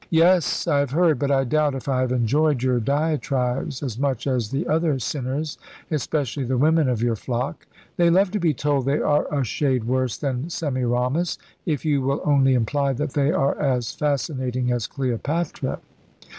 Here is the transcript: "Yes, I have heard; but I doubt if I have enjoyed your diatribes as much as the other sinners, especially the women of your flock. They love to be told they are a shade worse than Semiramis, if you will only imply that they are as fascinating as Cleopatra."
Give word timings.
"Yes, 0.09 0.67
I 0.67 0.79
have 0.79 0.89
heard; 0.89 1.19
but 1.19 1.29
I 1.29 1.43
doubt 1.43 1.75
if 1.75 1.87
I 1.87 2.01
have 2.01 2.11
enjoyed 2.11 2.63
your 2.63 2.79
diatribes 2.79 3.83
as 3.83 3.99
much 3.99 4.25
as 4.25 4.49
the 4.49 4.65
other 4.67 4.97
sinners, 4.97 5.59
especially 5.91 6.43
the 6.43 6.57
women 6.57 6.89
of 6.89 7.03
your 7.03 7.15
flock. 7.15 7.67
They 7.97 8.09
love 8.09 8.31
to 8.31 8.39
be 8.39 8.51
told 8.51 8.87
they 8.87 8.97
are 8.97 9.31
a 9.31 9.43
shade 9.43 9.83
worse 9.83 10.17
than 10.17 10.49
Semiramis, 10.49 11.37
if 11.67 11.85
you 11.85 12.01
will 12.01 12.21
only 12.25 12.55
imply 12.55 12.93
that 12.93 13.13
they 13.13 13.31
are 13.31 13.55
as 13.59 13.91
fascinating 13.91 14.71
as 14.71 14.87
Cleopatra." 14.87 15.77